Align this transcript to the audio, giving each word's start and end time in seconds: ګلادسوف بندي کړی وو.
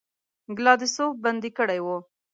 ګلادسوف 0.57 1.13
بندي 1.23 1.49
کړی 1.57 1.79
وو. 1.85 1.97